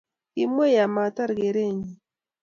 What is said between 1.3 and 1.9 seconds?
keret